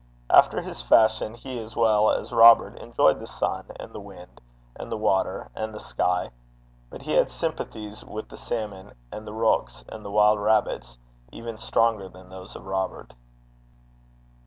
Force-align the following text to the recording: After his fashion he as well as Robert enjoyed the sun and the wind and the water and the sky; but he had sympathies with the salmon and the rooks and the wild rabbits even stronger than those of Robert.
After 0.31 0.63
his 0.63 0.81
fashion 0.81 1.35
he 1.35 1.59
as 1.59 1.75
well 1.75 2.09
as 2.09 2.31
Robert 2.33 2.75
enjoyed 2.79 3.19
the 3.19 3.27
sun 3.27 3.67
and 3.79 3.93
the 3.93 3.99
wind 3.99 4.41
and 4.75 4.91
the 4.91 4.97
water 4.97 5.51
and 5.53 5.75
the 5.75 5.79
sky; 5.79 6.31
but 6.89 7.03
he 7.03 7.11
had 7.11 7.29
sympathies 7.29 8.03
with 8.03 8.27
the 8.29 8.35
salmon 8.35 8.93
and 9.11 9.27
the 9.27 9.33
rooks 9.33 9.85
and 9.89 10.03
the 10.03 10.09
wild 10.09 10.39
rabbits 10.39 10.97
even 11.31 11.55
stronger 11.59 12.09
than 12.09 12.29
those 12.29 12.55
of 12.55 12.65
Robert. 12.65 13.13